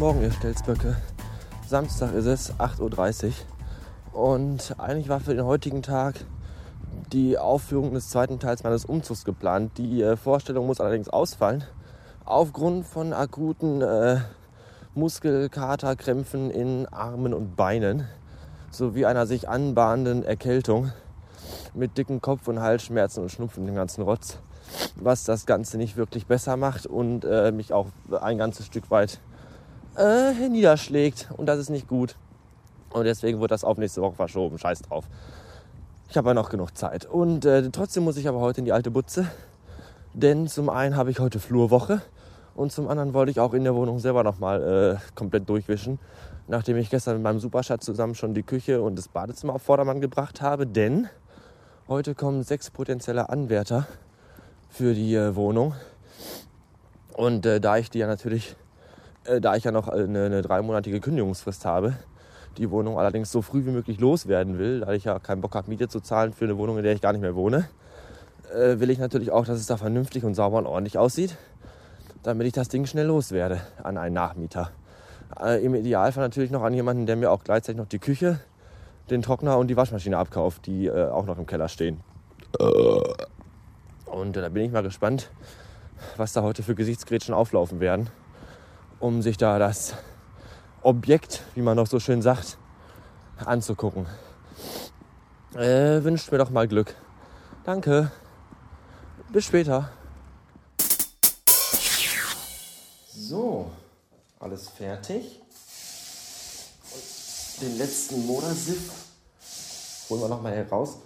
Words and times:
Morgen, 0.00 0.22
ihr 0.22 0.32
Stelzböcke. 0.32 0.96
Samstag 1.68 2.14
ist 2.14 2.24
es, 2.24 2.54
8.30 2.54 3.32
Uhr. 4.14 4.18
Und 4.18 4.74
eigentlich 4.78 5.10
war 5.10 5.20
für 5.20 5.34
den 5.34 5.44
heutigen 5.44 5.82
Tag 5.82 6.14
die 7.12 7.36
Aufführung 7.36 7.92
des 7.92 8.08
zweiten 8.08 8.38
Teils 8.38 8.64
meines 8.64 8.86
Umzugs 8.86 9.26
geplant. 9.26 9.72
Die 9.76 10.00
äh, 10.00 10.16
Vorstellung 10.16 10.66
muss 10.66 10.80
allerdings 10.80 11.10
ausfallen. 11.10 11.64
Aufgrund 12.24 12.86
von 12.86 13.12
akuten 13.12 13.82
äh, 13.82 14.20
Muskelkaterkrämpfen 14.94 16.50
in 16.50 16.86
Armen 16.86 17.34
und 17.34 17.54
Beinen 17.54 18.08
sowie 18.70 19.04
einer 19.04 19.26
sich 19.26 19.50
anbahnenden 19.50 20.24
Erkältung 20.24 20.92
mit 21.74 21.98
dicken 21.98 22.22
Kopf- 22.22 22.48
und 22.48 22.62
Halsschmerzen 22.62 23.20
und 23.20 23.30
Schnupfen 23.30 23.66
den 23.66 23.74
ganzen 23.74 24.00
Rotz, 24.00 24.38
was 24.96 25.24
das 25.24 25.44
Ganze 25.44 25.76
nicht 25.76 25.98
wirklich 25.98 26.26
besser 26.26 26.56
macht 26.56 26.86
und 26.86 27.26
äh, 27.26 27.52
mich 27.52 27.74
auch 27.74 27.88
ein 28.18 28.38
ganzes 28.38 28.64
Stück 28.64 28.90
weit 28.90 29.20
äh, 30.00 30.48
niederschlägt 30.48 31.28
und 31.36 31.46
das 31.46 31.58
ist 31.58 31.70
nicht 31.70 31.86
gut. 31.86 32.16
Und 32.90 33.04
deswegen 33.04 33.40
wird 33.40 33.50
das 33.50 33.62
auf 33.62 33.78
nächste 33.78 34.02
Woche 34.02 34.16
verschoben. 34.16 34.58
Scheiß 34.58 34.82
drauf. 34.82 35.04
Ich 36.08 36.16
habe 36.16 36.30
ja 36.30 36.34
noch 36.34 36.50
genug 36.50 36.76
Zeit. 36.76 37.06
Und 37.06 37.44
äh, 37.44 37.70
trotzdem 37.70 38.02
muss 38.02 38.16
ich 38.16 38.26
aber 38.26 38.40
heute 38.40 38.60
in 38.60 38.64
die 38.64 38.72
alte 38.72 38.90
Butze. 38.90 39.30
Denn 40.12 40.48
zum 40.48 40.68
einen 40.68 40.96
habe 40.96 41.10
ich 41.12 41.20
heute 41.20 41.38
Flurwoche 41.38 42.02
und 42.56 42.72
zum 42.72 42.88
anderen 42.88 43.14
wollte 43.14 43.30
ich 43.30 43.38
auch 43.38 43.54
in 43.54 43.62
der 43.62 43.76
Wohnung 43.76 44.00
selber 44.00 44.24
nochmal 44.24 44.98
äh, 44.98 45.14
komplett 45.14 45.48
durchwischen. 45.48 46.00
Nachdem 46.48 46.78
ich 46.78 46.90
gestern 46.90 47.14
mit 47.14 47.22
meinem 47.22 47.38
Superschatz 47.38 47.84
zusammen 47.84 48.16
schon 48.16 48.34
die 48.34 48.42
Küche 48.42 48.82
und 48.82 48.98
das 48.98 49.06
Badezimmer 49.06 49.54
auf 49.54 49.62
Vordermann 49.62 50.00
gebracht 50.00 50.40
habe. 50.40 50.66
Denn 50.66 51.08
heute 51.86 52.16
kommen 52.16 52.42
sechs 52.42 52.72
potenzielle 52.72 53.28
Anwärter 53.28 53.86
für 54.68 54.94
die 54.94 55.14
äh, 55.14 55.36
Wohnung. 55.36 55.74
Und 57.14 57.46
äh, 57.46 57.60
da 57.60 57.76
ich 57.76 57.88
die 57.90 57.98
ja 57.98 58.08
natürlich, 58.08 58.56
äh, 59.24 59.40
da 59.40 59.56
ich 59.56 59.64
ja 59.64 59.72
noch 59.72 59.88
eine, 59.88 60.24
eine 60.24 60.42
dreimonatige 60.42 61.00
Kündigungsfrist 61.00 61.64
habe, 61.64 61.94
die 62.58 62.70
Wohnung 62.70 62.98
allerdings 62.98 63.30
so 63.30 63.42
früh 63.42 63.64
wie 63.64 63.70
möglich 63.70 64.00
loswerden 64.00 64.58
will, 64.58 64.80
da 64.80 64.92
ich 64.92 65.04
ja 65.04 65.18
keinen 65.18 65.40
Bock 65.40 65.54
habe, 65.54 65.68
Miete 65.68 65.88
zu 65.88 66.00
zahlen 66.00 66.32
für 66.32 66.44
eine 66.44 66.58
Wohnung, 66.58 66.78
in 66.78 66.84
der 66.84 66.92
ich 66.92 67.00
gar 67.00 67.12
nicht 67.12 67.22
mehr 67.22 67.34
wohne, 67.34 67.68
äh, 68.52 68.80
will 68.80 68.90
ich 68.90 68.98
natürlich 68.98 69.30
auch, 69.30 69.44
dass 69.44 69.58
es 69.58 69.66
da 69.66 69.76
vernünftig 69.76 70.24
und 70.24 70.34
sauber 70.34 70.58
und 70.58 70.66
ordentlich 70.66 70.98
aussieht, 70.98 71.36
damit 72.22 72.46
ich 72.46 72.52
das 72.52 72.68
Ding 72.68 72.86
schnell 72.86 73.06
loswerde 73.06 73.60
an 73.82 73.96
einen 73.96 74.14
Nachmieter. 74.14 74.70
Äh, 75.40 75.64
Im 75.64 75.74
Idealfall 75.74 76.24
natürlich 76.24 76.50
noch 76.50 76.62
an 76.62 76.74
jemanden, 76.74 77.06
der 77.06 77.16
mir 77.16 77.30
auch 77.30 77.44
gleichzeitig 77.44 77.78
noch 77.78 77.88
die 77.88 77.98
Küche, 77.98 78.40
den 79.10 79.22
Trockner 79.22 79.58
und 79.58 79.68
die 79.68 79.76
Waschmaschine 79.76 80.18
abkauft, 80.18 80.66
die 80.66 80.86
äh, 80.86 81.08
auch 81.08 81.26
noch 81.26 81.38
im 81.38 81.46
Keller 81.46 81.68
stehen. 81.68 82.00
Und 84.06 84.36
da 84.36 84.48
bin 84.48 84.64
ich 84.64 84.72
mal 84.72 84.82
gespannt, 84.82 85.30
was 86.16 86.32
da 86.32 86.42
heute 86.42 86.62
für 86.62 86.74
Gesichtsgrätschen 86.74 87.32
auflaufen 87.32 87.78
werden, 87.80 88.08
um 89.00 89.22
sich 89.22 89.36
da 89.36 89.58
das 89.58 89.94
Objekt, 90.82 91.42
wie 91.54 91.62
man 91.62 91.76
noch 91.76 91.86
so 91.86 91.98
schön 91.98 92.22
sagt, 92.22 92.58
anzugucken. 93.44 94.06
Äh, 95.54 96.04
wünscht 96.04 96.30
mir 96.30 96.38
doch 96.38 96.50
mal 96.50 96.68
Glück. 96.68 96.94
Danke. 97.64 98.12
Bis 99.32 99.46
später. 99.46 99.90
So, 103.12 103.70
alles 104.38 104.68
fertig. 104.68 105.40
Den 107.60 107.78
letzten 107.78 108.26
Monatssiff 108.26 108.90
holen 110.08 110.20
wir 110.20 110.28
noch 110.28 110.42
mal 110.42 110.52
heraus. 110.52 110.98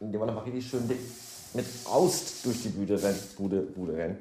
Indem 0.00 0.20
wir 0.22 0.26
noch 0.26 0.34
mal 0.34 0.44
richtig 0.44 0.68
schön 0.68 0.86
mit 0.86 1.66
Aust 1.84 2.44
durch 2.44 2.62
die 2.62 2.68
Bude 2.68 3.02
rennen. 3.02 3.18
Bude, 3.36 3.60
Bude 3.62 3.96
rennen. 3.96 4.18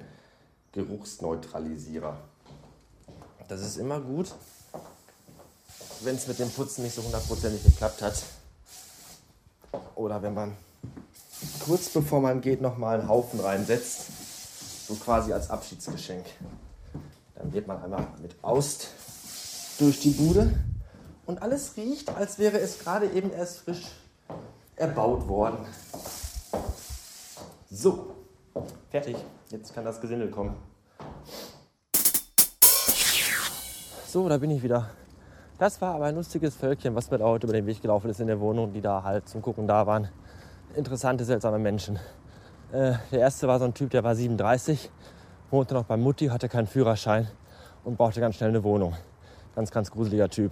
Geruchsneutralisierer. 0.72 2.18
Das 3.54 3.62
ist 3.62 3.78
immer 3.78 4.00
gut, 4.00 4.34
wenn 6.02 6.16
es 6.16 6.26
mit 6.26 6.40
dem 6.40 6.50
Putzen 6.50 6.82
nicht 6.84 6.96
so 6.96 7.04
hundertprozentig 7.04 7.64
geklappt 7.64 8.02
hat. 8.02 8.24
Oder 9.94 10.24
wenn 10.24 10.34
man 10.34 10.58
kurz 11.64 11.90
bevor 11.90 12.20
man 12.20 12.42
geht 12.42 12.62
nochmal 12.62 13.00
einen 13.00 13.08
Haufen 13.08 13.40
reinsetzt, 13.40 14.08
so 14.88 14.96
quasi 14.96 15.34
als 15.34 15.52
Abschiedsgeschenk. 15.52 16.26
Dann 17.36 17.52
geht 17.52 17.68
man 17.68 17.80
einmal 17.84 18.08
mit 18.24 18.36
Aust 18.42 18.88
durch 19.78 20.00
die 20.00 20.10
Bude 20.10 20.60
und 21.28 21.44
alles 21.44 21.78
riecht, 21.78 22.10
als 22.10 22.40
wäre 22.40 22.60
es 22.60 22.80
gerade 22.80 23.08
eben 23.12 23.32
erst 23.32 23.60
frisch 23.60 23.86
erbaut 24.78 25.28
worden. 25.28 25.64
So, 27.70 28.16
fertig. 28.90 29.16
Jetzt 29.52 29.76
kann 29.76 29.86
das 29.86 30.02
Gesindel 30.02 30.32
kommen. 30.32 30.73
So, 34.14 34.30
da 34.30 34.38
bin 34.38 34.52
ich 34.52 34.62
wieder. 34.62 34.92
Das 35.58 35.82
war 35.82 35.96
aber 35.96 36.06
ein 36.06 36.14
lustiges 36.14 36.56
Völkchen, 36.56 36.94
was 36.94 37.10
mir 37.10 37.18
heute 37.18 37.48
über 37.48 37.54
den 37.54 37.66
Weg 37.66 37.82
gelaufen 37.82 38.12
ist 38.12 38.20
in 38.20 38.28
der 38.28 38.40
Wohnung, 38.40 38.72
die 38.72 38.80
da 38.80 39.02
halt 39.02 39.28
zum 39.28 39.42
Gucken 39.42 39.66
da 39.66 39.88
waren. 39.88 40.08
Interessante, 40.76 41.26
seltsame 41.26 41.58
Menschen. 41.58 41.96
Äh, 42.72 42.94
der 43.12 43.20
erste 43.22 43.48
war 43.48 43.58
so 43.58 43.66
ein 43.66 43.74
Typ, 43.74 43.90
der 43.90 44.04
war 44.04 44.14
37, 44.14 44.92
wohnte 45.50 45.74
noch 45.74 45.86
bei 45.86 45.98
Mutti, 45.98 46.28
hatte 46.28 46.48
keinen 46.48 46.68
Führerschein 46.68 47.28
und 47.84 47.98
brauchte 47.98 48.20
ganz 48.20 48.36
schnell 48.36 48.50
eine 48.50 48.64
Wohnung. 48.64 48.94
Ganz, 49.56 49.72
ganz 49.72 49.90
gruseliger 49.90 50.30
Typ. 50.30 50.52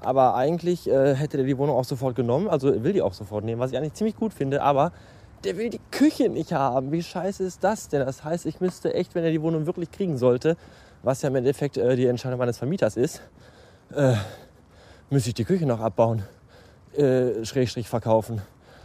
Aber 0.00 0.36
eigentlich 0.36 0.88
äh, 0.88 1.16
hätte 1.16 1.38
der 1.38 1.46
die 1.46 1.58
Wohnung 1.58 1.74
auch 1.74 1.84
sofort 1.84 2.14
genommen, 2.14 2.46
also 2.46 2.84
will 2.84 2.92
die 2.92 3.02
auch 3.02 3.14
sofort 3.14 3.44
nehmen, 3.44 3.60
was 3.60 3.72
ich 3.72 3.78
eigentlich 3.78 3.94
ziemlich 3.94 4.14
gut 4.14 4.32
finde. 4.32 4.62
Aber 4.62 4.92
der 5.42 5.56
will 5.56 5.70
die 5.70 5.80
Küche 5.90 6.28
nicht 6.28 6.52
haben. 6.52 6.92
Wie 6.92 7.02
scheiße 7.02 7.42
ist 7.42 7.64
das 7.64 7.88
denn? 7.88 8.06
Das 8.06 8.22
heißt, 8.22 8.46
ich 8.46 8.60
müsste 8.60 8.94
echt, 8.94 9.16
wenn 9.16 9.24
er 9.24 9.32
die 9.32 9.42
Wohnung 9.42 9.66
wirklich 9.66 9.90
kriegen 9.90 10.18
sollte, 10.18 10.56
was 11.02 11.22
ja 11.22 11.28
im 11.28 11.36
Endeffekt 11.36 11.76
äh, 11.76 11.96
die 11.96 12.06
Entscheidung 12.06 12.38
meines 12.38 12.58
Vermieters 12.58 12.96
ist, 12.96 13.22
äh, 13.94 14.14
müsste 15.10 15.30
ich 15.30 15.34
die 15.34 15.44
Küche 15.44 15.66
noch 15.66 15.80
abbauen, 15.80 16.22
äh, 16.96 17.44
Schrägstrich 17.44 17.88
verkaufen. 17.88 18.42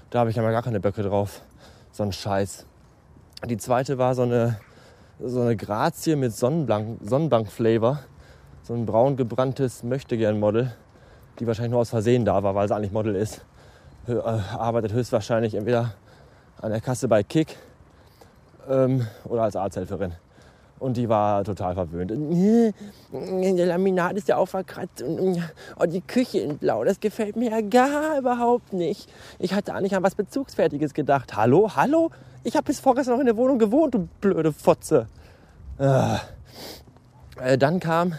Da 0.10 0.20
habe 0.20 0.30
ich 0.30 0.36
ja 0.36 0.42
mal 0.42 0.52
gar 0.52 0.64
keine 0.64 0.80
Böcke 0.80 1.04
drauf. 1.04 1.42
So 1.92 2.04
ein 2.04 2.12
Scheiß. 2.12 2.66
Die 3.46 3.58
zweite 3.58 3.98
war 3.98 4.16
so 4.16 4.24
eine, 4.24 4.60
so 5.20 5.42
eine 5.42 5.56
Grazie 5.56 6.16
mit 6.16 6.34
Sonnenbank-Flavor. 6.34 8.00
So 8.64 8.74
ein 8.74 8.86
braun 8.86 9.16
gebranntes 9.16 9.84
Möchtegern-Model, 9.84 10.74
die 11.40 11.48
wahrscheinlich 11.48 11.72
nur 11.72 11.82
aus 11.82 11.90
Versehen 11.90 12.26
da 12.26 12.44
war, 12.44 12.56
weil 12.56 12.68
sie 12.68 12.76
eigentlich 12.76 12.92
Model 12.92 13.16
ist. 13.16 13.46
Äh, 14.08 14.18
arbeitet 14.18 14.94
höchstwahrscheinlich 14.94 15.56
entweder 15.56 15.94
an 16.62 16.72
der 16.72 16.82
Kasse 16.82 17.08
bei 17.08 17.24
Kick 17.24 17.56
ähm, 18.70 19.06
oder 19.26 19.44
als 19.44 19.56
Arzthelferin. 19.56 20.14
Und 20.80 20.98
die 20.98 21.10
war 21.10 21.44
total 21.44 21.74
verwöhnt. 21.74 22.12
Der 22.12 23.66
Laminat 23.66 24.16
ist 24.16 24.28
ja 24.28 24.38
auch 24.38 24.46
verkratzt 24.46 25.02
und 25.02 25.42
oh, 25.80 25.86
die 25.86 26.02
Küche 26.02 26.40
in 26.40 26.58
Blau, 26.58 26.84
das 26.84 27.00
gefällt 27.00 27.36
mir 27.36 27.50
ja 27.50 27.62
gar 27.62 28.20
überhaupt 28.20 28.74
nicht. 28.74 29.10
Ich 29.40 29.54
hatte 29.54 29.74
eigentlich 29.74 29.96
an 29.96 30.04
was 30.04 30.14
Bezugsfertiges 30.14 30.94
gedacht. 30.94 31.36
Hallo, 31.36 31.72
hallo? 31.76 32.12
Ich 32.44 32.56
habe 32.56 32.66
bis 32.66 32.80
vorgestern 32.80 33.16
noch 33.16 33.20
in 33.20 33.26
der 33.26 33.38
Wohnung 33.38 33.58
gewohnt, 33.58 33.96
du 33.96 34.08
blöde 34.22 34.54
Fotze. 34.54 35.08
Äh, 35.80 36.18
dann 37.58 37.80
kam 37.80 38.14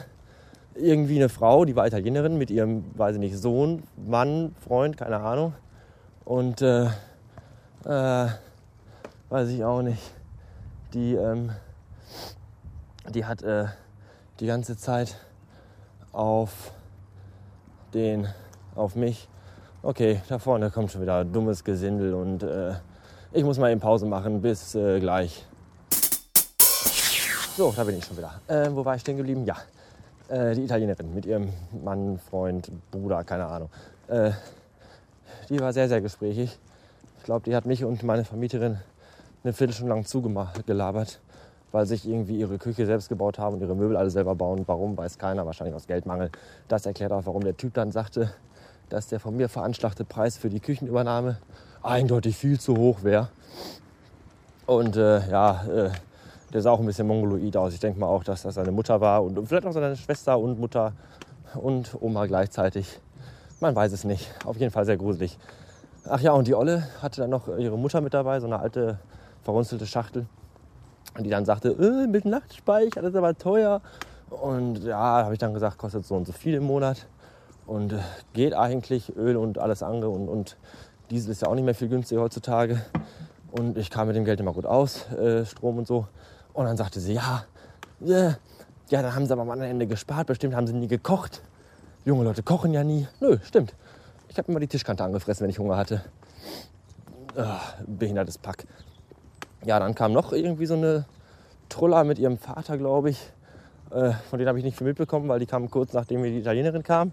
irgendwie 0.75 1.17
eine 1.17 1.29
Frau, 1.29 1.65
die 1.65 1.77
war 1.77 1.87
Italienerin, 1.87 2.39
mit 2.39 2.51
ihrem, 2.51 2.85
weiß 2.95 3.15
ich 3.17 3.21
nicht, 3.21 3.37
Sohn, 3.37 3.83
Mann, 3.97 4.55
Freund, 4.67 4.97
keine 4.97 5.21
Ahnung. 5.21 5.55
Und 6.25 6.63
äh, 6.63 6.87
äh, 7.85 8.29
weiß 9.29 9.49
ich 9.49 9.65
auch 9.65 9.83
nicht. 9.83 10.03
Die, 10.95 11.15
ähm, 11.15 11.51
die 13.11 13.25
hat 13.25 13.43
äh, 13.43 13.67
die 14.41 14.47
ganze 14.47 14.77
Zeit 14.77 15.17
auf 16.13 16.73
den, 17.95 18.27
auf 18.75 18.95
mich. 18.95 19.29
Okay, 19.83 20.21
da 20.29 20.39
vorne 20.39 20.71
kommt 20.71 20.93
schon 20.93 21.03
wieder 21.03 21.25
dummes 21.25 21.65
Gesindel 21.65 22.15
und 22.15 22.43
äh, 22.43 22.75
ich 23.33 23.45
muss 23.45 23.59
mal 23.59 23.71
eben 23.71 23.81
Pause 23.81 24.07
machen. 24.07 24.41
Bis 24.41 24.75
äh, 24.75 25.01
gleich. 25.01 25.47
So, 27.57 27.73
da 27.75 27.85
bin 27.85 27.99
ich 27.99 28.05
schon 28.05 28.17
wieder. 28.17 28.41
Äh, 28.47 28.69
wo 28.73 28.85
war 28.85 28.95
ich 28.95 29.01
stehen 29.01 29.17
geblieben? 29.17 29.45
Ja, 29.45 29.57
äh, 30.29 30.55
die 30.55 30.65
Italienerin 30.65 31.15
mit 31.15 31.27
ihrem 31.27 31.53
Mann, 31.85 32.19
Freund, 32.19 32.71
Bruder, 32.91 33.25
keine 33.25 33.47
Ahnung. 33.47 33.71
Äh, 34.09 34.33
die 35.49 35.61
war 35.61 35.73
sehr, 35.73 35.89
sehr 35.89 36.01
gesprächig. 36.01 36.59
Ich 37.19 37.25
glaube, 37.25 37.45
die 37.45 37.57
hat 37.57 37.67
mich 37.67 37.85
und 37.85 38.03
meine 38.03 38.25
Vermieterin 38.25 38.79
eine 39.45 39.53
Viertelstunde 39.53 39.93
lang 39.95 40.05
zugelabert, 40.05 41.21
weil 41.73 41.87
sich 41.87 42.09
irgendwie 42.09 42.39
ihre 42.39 42.59
Küche 42.59 42.87
selbst 42.87 43.09
gebaut 43.09 43.39
haben 43.39 43.57
und 43.57 43.61
ihre 43.61 43.75
Möbel 43.75 43.97
alle 43.97 44.11
selber 44.11 44.35
bauen. 44.35 44.65
Warum, 44.67 44.97
weiß 44.97 45.19
keiner, 45.19 45.47
wahrscheinlich 45.47 45.75
aus 45.75 45.87
Geldmangel. 45.87 46.31
Das 46.69 46.87
erklärt 46.87 47.13
auch, 47.13 47.27
warum 47.27 47.43
der 47.43 47.57
Typ 47.57 47.75
dann 47.75 47.93
sagte, 47.93 48.31
dass 48.89 49.09
der 49.09 49.21
von 49.21 49.37
mir 49.37 49.49
veranschlagte 49.49 50.05
Preis 50.05 50.39
für 50.39 50.49
die 50.49 50.61
Küchenübernahme 50.61 51.39
eindeutig 51.83 52.37
viel 52.37 52.59
zu 52.59 52.77
hoch 52.77 53.03
wäre. 53.03 53.29
Und 54.67 54.97
äh, 54.97 55.29
ja, 55.31 55.65
äh, 55.65 55.91
der 56.53 56.63
sah 56.63 56.71
auch 56.71 56.81
ein 56.81 56.87
bisschen 56.87 57.07
mongoloid 57.07 57.57
aus. 57.57 57.75
Ich 57.75 57.81
denke 57.81 58.01
mal 58.01 58.07
auch, 58.07 58.25
dass 58.25 58.43
das 58.43 58.55
seine 58.55 58.73
Mutter 58.73 59.01
war 59.01 59.23
und, 59.23 59.47
vielleicht 59.47 59.67
auch 59.67 59.73
seine 59.73 59.97
Schwester 59.97 60.39
und 60.39 60.59
Mutter 60.59 60.93
und 61.55 61.97
Oma 62.01 62.27
gleichzeitig. 62.27 63.01
Man 63.61 63.75
weiß 63.75 63.93
es 63.93 64.05
nicht. 64.05 64.31
Auf 64.45 64.57
jeden 64.57 64.71
Fall 64.71 64.85
sehr 64.85 64.97
gruselig. 64.97 65.39
Ach 66.09 66.21
ja, 66.21 66.33
und 66.33 66.47
die 66.47 66.55
Olle 66.55 66.89
hatte 67.03 67.21
dann 67.21 67.31
noch 67.31 67.49
ihre 67.49 67.77
Mutter 67.77 68.01
mit 68.01 68.15
dabei, 68.15 68.41
so 68.41 68.47
eine 68.47 68.61
alte 68.61 68.99
verrunzelte 69.43 69.87
Schachtel. 69.87 70.27
Und 71.19 71.25
die 71.25 71.31
dann 71.31 71.45
sagte, 71.45 71.71
äh, 71.71 72.07
mit 72.07 72.25
Nachtspeicher, 72.25 73.03
das 73.03 73.11
ist 73.11 73.17
aber 73.17 73.37
teuer. 73.37 73.83
Und 74.31 74.85
ja, 74.85 75.25
habe 75.25 75.33
ich 75.33 75.41
dann 75.41 75.53
gesagt, 75.53 75.77
kostet 75.77 76.07
so 76.07 76.15
und 76.15 76.27
so 76.27 76.33
viel 76.33 76.55
im 76.55 76.63
Monat. 76.63 77.07
Und 77.67 77.93
äh, 77.93 77.99
geht 78.35 78.55
eigentlich, 78.55 79.17
Öl 79.17 79.37
und 79.37 79.59
alles 79.59 79.83
andere. 79.83 80.11
Und, 80.11 80.29
und 80.29 80.57
Diesel 81.11 81.33
ist 81.33 81.43
ja 81.43 81.49
auch 81.49 81.57
nicht 81.57 81.65
mehr 81.65 81.75
viel 81.75 81.89
günstiger 81.89 82.21
heutzutage. 82.21 82.81
Und 83.51 83.77
ich 83.77 83.91
kam 83.91 84.07
mit 84.07 84.15
dem 84.15 84.25
Geld 84.25 84.39
immer 84.39 84.53
gut 84.53 84.65
aus, 84.65 85.11
äh, 85.13 85.45
Strom 85.45 85.79
und 85.79 85.89
so. 85.89 86.07
Und 86.53 86.67
dann 86.67 86.77
sagte 86.77 87.01
sie, 87.01 87.15
ja, 87.15 87.45
yeah, 88.01 88.37
ja, 88.89 89.03
dann 89.03 89.17
haben 89.17 89.27
sie 89.27 89.33
aber 89.33 89.43
am 89.43 89.51
anderen 89.51 89.73
Ende 89.73 89.89
gespart. 89.89 90.29
Bestimmt 90.29 90.55
haben 90.55 90.69
sie 90.69 90.73
nie 90.73 90.87
gekocht. 90.87 91.43
Junge 92.05 92.23
Leute 92.23 92.45
kochen 92.45 92.73
ja 92.73 92.85
nie. 92.85 93.09
Nö, 93.19 93.39
stimmt. 93.43 93.75
Ich 94.29 94.39
habe 94.39 94.53
immer 94.53 94.61
die 94.61 94.69
Tischkante 94.69 95.03
angefressen, 95.03 95.43
wenn 95.43 95.51
ich 95.51 95.59
Hunger 95.59 95.77
hatte. 95.77 96.05
Ach, 97.37 97.75
behindertes 97.87 98.39
Pack. 98.39 98.67
Ja, 99.65 99.81
dann 99.81 99.95
kam 99.95 100.13
noch 100.13 100.33
irgendwie 100.33 100.67
so 100.67 100.75
eine 100.75 101.05
Truller 101.69 102.05
mit 102.05 102.19
ihrem 102.19 102.39
Vater, 102.39 102.79
glaube 102.79 103.11
ich. 103.11 103.33
Äh, 103.91 104.13
von 104.31 104.39
denen 104.39 104.49
habe 104.49 104.59
ich 104.59 104.65
nicht 104.65 104.77
viel 104.77 104.87
mitbekommen, 104.87 105.29
weil 105.29 105.41
die 105.41 105.47
kamen 105.47 105.71
kurz 105.71 105.93
nachdem 105.93 106.23
die 106.23 106.39
Italienerin 106.39 106.83
kam, 106.83 107.13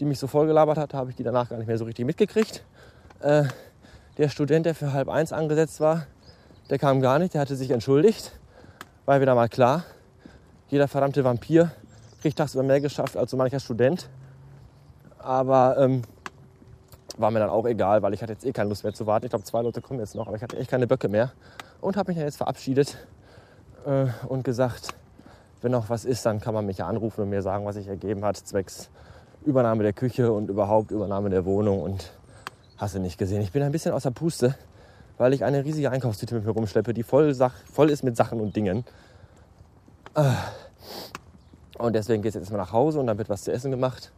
die 0.00 0.04
mich 0.04 0.18
so 0.18 0.26
vollgelabert 0.26 0.78
hat, 0.78 0.94
habe 0.94 1.10
ich 1.10 1.16
die 1.16 1.22
danach 1.22 1.48
gar 1.48 1.58
nicht 1.58 1.66
mehr 1.66 1.78
so 1.78 1.84
richtig 1.84 2.06
mitgekriegt. 2.06 2.64
Äh, 3.20 3.44
der 4.16 4.28
Student, 4.28 4.66
der 4.66 4.74
für 4.74 4.92
halb 4.92 5.08
eins 5.08 5.32
angesetzt 5.32 5.80
war, 5.80 6.06
der 6.70 6.78
kam 6.78 7.00
gar 7.00 7.18
nicht, 7.18 7.34
der 7.34 7.40
hatte 7.40 7.56
sich 7.56 7.70
entschuldigt. 7.70 8.32
War 9.04 9.20
wieder 9.20 9.34
mal 9.34 9.48
klar, 9.48 9.84
jeder 10.68 10.88
verdammte 10.88 11.24
Vampir 11.24 11.70
kriegt 12.22 12.38
tagsüber 12.38 12.62
mehr 12.62 12.80
geschafft 12.80 13.16
als 13.16 13.30
so 13.30 13.36
mancher 13.36 13.60
Student. 13.60 14.08
Aber 15.18 15.76
ähm, 15.78 16.02
war 17.16 17.30
mir 17.30 17.38
dann 17.38 17.50
auch 17.50 17.66
egal, 17.66 18.02
weil 18.02 18.14
ich 18.14 18.22
hatte 18.22 18.32
jetzt 18.32 18.44
eh 18.44 18.52
keine 18.52 18.68
Lust 18.68 18.84
mehr 18.84 18.92
zu 18.92 19.06
warten. 19.06 19.26
Ich 19.26 19.30
glaube, 19.30 19.44
zwei 19.44 19.62
Leute 19.62 19.80
kommen 19.80 20.00
jetzt 20.00 20.14
noch, 20.14 20.26
aber 20.26 20.36
ich 20.36 20.42
hatte 20.42 20.56
echt 20.56 20.70
keine 20.70 20.86
Böcke 20.86 21.08
mehr. 21.08 21.32
Und 21.80 21.96
habe 21.96 22.10
mich 22.10 22.16
dann 22.16 22.26
jetzt 22.26 22.36
verabschiedet 22.36 22.96
äh, 23.86 24.06
und 24.26 24.44
gesagt, 24.44 24.94
wenn 25.62 25.72
noch 25.72 25.88
was 25.90 26.04
ist, 26.04 26.26
dann 26.26 26.40
kann 26.40 26.54
man 26.54 26.66
mich 26.66 26.78
ja 26.78 26.86
anrufen 26.86 27.22
und 27.22 27.30
mir 27.30 27.42
sagen, 27.42 27.64
was 27.64 27.76
sich 27.76 27.88
ergeben 27.88 28.24
hat, 28.24 28.36
zwecks 28.36 28.90
Übernahme 29.44 29.82
der 29.82 29.92
Küche 29.92 30.32
und 30.32 30.48
überhaupt 30.48 30.90
Übernahme 30.90 31.30
der 31.30 31.44
Wohnung. 31.44 31.82
Und 31.82 32.12
hast 32.76 32.94
du 32.94 32.98
nicht 32.98 33.18
gesehen. 33.18 33.40
Ich 33.42 33.52
bin 33.52 33.62
ein 33.62 33.72
bisschen 33.72 33.92
außer 33.92 34.10
Puste, 34.10 34.54
weil 35.18 35.32
ich 35.32 35.44
eine 35.44 35.64
riesige 35.64 35.90
Einkaufstüte 35.90 36.34
mit 36.34 36.44
mir 36.44 36.50
rumschleppe, 36.50 36.94
die 36.94 37.02
voll, 37.02 37.34
voll 37.72 37.90
ist 37.90 38.02
mit 38.02 38.16
Sachen 38.16 38.40
und 38.40 38.56
Dingen. 38.56 38.84
Äh, 40.14 40.24
und 41.78 41.94
deswegen 41.94 42.22
geht 42.22 42.30
es 42.30 42.34
jetzt 42.34 42.44
erstmal 42.44 42.60
nach 42.60 42.72
Hause 42.72 43.00
und 43.00 43.06
dann 43.06 43.18
wird 43.18 43.28
was 43.28 43.44
zu 43.44 43.52
essen 43.52 43.70
gemacht, 43.70 44.12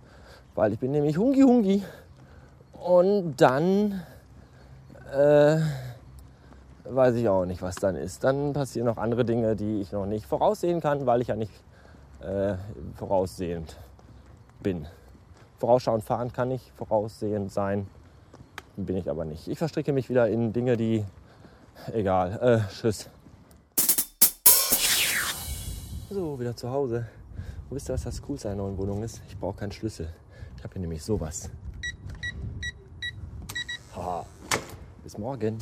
weil 0.54 0.72
ich 0.72 0.78
bin 0.78 0.90
nämlich 0.90 1.16
hungi 1.16 1.43
hungi. 1.43 1.82
Und 2.82 3.37
dann 3.37 4.02
äh, 5.12 5.58
weiß 6.84 7.17
ich 7.17 7.28
auch 7.28 7.44
nicht, 7.44 7.62
was 7.62 7.76
dann 7.76 7.96
ist. 7.96 8.25
Dann 8.25 8.52
passieren 8.52 8.87
noch 8.87 8.96
andere 8.96 9.25
Dinge, 9.25 9.56
die 9.56 9.81
ich 9.81 9.93
noch 9.93 10.06
nicht 10.06 10.26
voraussehen 10.26 10.81
kann, 10.81 11.06
weil 11.06 11.20
ich 11.20 11.28
ja 11.28 11.37
nicht 11.37 11.52
äh, 12.20 12.55
voraussehend 12.94 13.76
bin. 14.62 14.87
Vorausschauend 15.58 16.05
fahren 16.05 16.32
kann 16.32 16.50
ich, 16.50 16.73
voraussehend 16.76 17.50
sein 17.52 17.87
bin 18.76 18.96
ich 18.96 19.08
aber 19.08 19.25
nicht. 19.25 19.49
Ich 19.49 19.58
verstricke 19.58 19.93
mich 19.93 20.08
wieder 20.11 20.29
in 20.29 20.52
Dinge, 20.52 20.76
die... 20.76 21.05
Egal. 21.93 22.38
Äh, 22.40 22.72
tschüss. 22.72 23.08
So, 26.11 26.38
wieder 26.38 26.56
zu 26.56 26.70
Hause. 26.70 27.06
Und 27.69 27.76
wisst 27.76 27.90
ihr, 27.90 27.94
was 27.94 28.05
das 28.05 28.22
Coolste 28.22 28.49
einer 28.49 28.62
neuen 28.62 28.79
Wohnung 28.79 29.02
ist? 29.02 29.20
Ich 29.29 29.38
brauche 29.38 29.56
keinen 29.56 29.72
Schlüssel. 29.72 30.08
Ich 30.56 30.62
habe 30.62 30.72
hier 30.75 30.81
nämlich 30.81 31.02
sowas. 31.02 31.50
Bis 35.02 35.19
morgen. 35.19 35.58